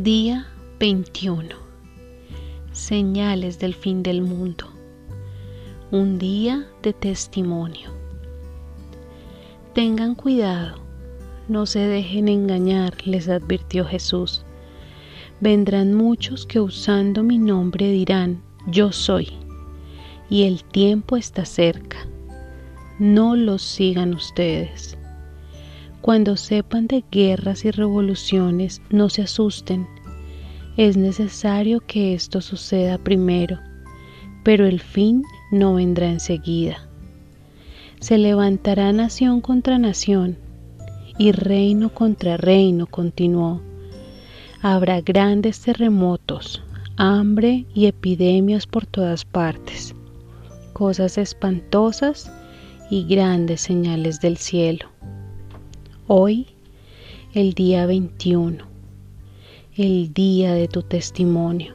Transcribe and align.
Día 0.00 0.46
21. 0.78 1.56
Señales 2.70 3.58
del 3.58 3.74
fin 3.74 4.04
del 4.04 4.22
mundo. 4.22 4.66
Un 5.90 6.20
día 6.20 6.68
de 6.84 6.92
testimonio. 6.92 7.90
Tengan 9.74 10.14
cuidado, 10.14 10.76
no 11.48 11.66
se 11.66 11.80
dejen 11.80 12.28
engañar, 12.28 12.94
les 13.08 13.28
advirtió 13.28 13.84
Jesús. 13.84 14.44
Vendrán 15.40 15.94
muchos 15.94 16.46
que 16.46 16.60
usando 16.60 17.24
mi 17.24 17.38
nombre 17.38 17.90
dirán, 17.90 18.40
yo 18.68 18.92
soy, 18.92 19.32
y 20.30 20.44
el 20.44 20.62
tiempo 20.62 21.16
está 21.16 21.44
cerca. 21.44 22.06
No 23.00 23.34
los 23.34 23.62
sigan 23.62 24.14
ustedes. 24.14 24.96
Cuando 26.00 26.36
sepan 26.36 26.86
de 26.86 27.04
guerras 27.10 27.64
y 27.64 27.70
revoluciones, 27.70 28.80
no 28.90 29.08
se 29.08 29.22
asusten. 29.22 29.86
Es 30.76 30.96
necesario 30.96 31.80
que 31.80 32.14
esto 32.14 32.40
suceda 32.40 32.98
primero, 32.98 33.58
pero 34.44 34.66
el 34.66 34.80
fin 34.80 35.24
no 35.50 35.74
vendrá 35.74 36.08
enseguida. 36.08 36.88
Se 38.00 38.16
levantará 38.16 38.92
nación 38.92 39.40
contra 39.40 39.78
nación 39.78 40.38
y 41.18 41.32
reino 41.32 41.92
contra 41.92 42.36
reino, 42.36 42.86
continuó. 42.86 43.60
Habrá 44.62 45.00
grandes 45.00 45.60
terremotos, 45.60 46.62
hambre 46.96 47.66
y 47.74 47.86
epidemias 47.86 48.66
por 48.66 48.86
todas 48.86 49.24
partes, 49.24 49.96
cosas 50.72 51.18
espantosas 51.18 52.32
y 52.88 53.04
grandes 53.04 53.60
señales 53.62 54.20
del 54.20 54.36
cielo. 54.36 54.88
Hoy, 56.10 56.46
el 57.34 57.52
día 57.52 57.84
21, 57.84 58.64
el 59.76 60.14
día 60.14 60.54
de 60.54 60.66
tu 60.66 60.80
testimonio. 60.80 61.74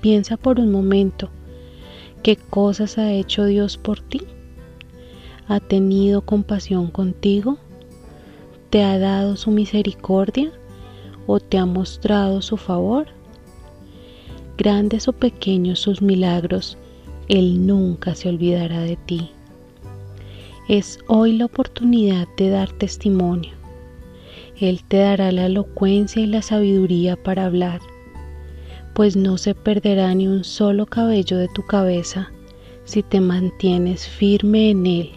Piensa 0.00 0.36
por 0.36 0.58
un 0.58 0.72
momento 0.72 1.30
qué 2.24 2.34
cosas 2.34 2.98
ha 2.98 3.12
hecho 3.12 3.44
Dios 3.44 3.76
por 3.76 4.00
ti. 4.00 4.22
¿Ha 5.46 5.60
tenido 5.60 6.22
compasión 6.22 6.88
contigo? 6.88 7.56
¿Te 8.70 8.82
ha 8.82 8.98
dado 8.98 9.36
su 9.36 9.52
misericordia 9.52 10.50
o 11.28 11.38
te 11.38 11.56
ha 11.56 11.66
mostrado 11.66 12.42
su 12.42 12.56
favor? 12.56 13.06
Grandes 14.58 15.06
o 15.06 15.12
pequeños 15.12 15.78
sus 15.78 16.02
milagros, 16.02 16.78
Él 17.28 17.64
nunca 17.64 18.16
se 18.16 18.28
olvidará 18.28 18.80
de 18.80 18.96
ti. 18.96 19.33
Es 20.68 20.98
hoy 21.08 21.32
la 21.34 21.44
oportunidad 21.44 22.26
de 22.38 22.48
dar 22.48 22.72
testimonio. 22.72 23.52
Él 24.58 24.82
te 24.88 24.96
dará 24.96 25.30
la 25.30 25.44
elocuencia 25.44 26.22
y 26.22 26.26
la 26.26 26.40
sabiduría 26.40 27.22
para 27.22 27.44
hablar, 27.44 27.82
pues 28.94 29.14
no 29.14 29.36
se 29.36 29.54
perderá 29.54 30.14
ni 30.14 30.26
un 30.26 30.42
solo 30.42 30.86
cabello 30.86 31.36
de 31.36 31.48
tu 31.48 31.66
cabeza 31.66 32.32
si 32.84 33.02
te 33.02 33.20
mantienes 33.20 34.08
firme 34.08 34.70
en 34.70 34.86
Él, 34.86 35.10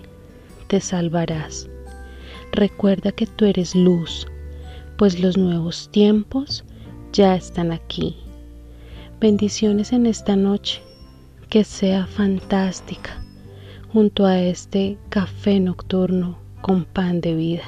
te 0.68 0.82
salvarás. 0.82 1.70
Recuerda 2.52 3.14
que 3.14 3.26
tú 3.26 3.46
eres 3.46 3.74
luz, 3.74 4.28
pues 4.98 5.18
los 5.22 5.38
nuevos 5.38 5.88
tiempos 5.92 6.66
ya 7.14 7.36
están 7.36 7.72
aquí. 7.72 8.18
Bendiciones 9.22 9.94
en 9.94 10.08
esta 10.08 10.36
noche, 10.36 10.82
que 11.50 11.64
sea 11.64 12.06
fantástica 12.06 13.24
junto 13.92 14.26
a 14.26 14.40
este 14.40 14.98
café 15.10 15.60
nocturno 15.60 16.38
con 16.62 16.86
pan 16.86 17.22
de 17.22 17.36
vida. 17.36 17.64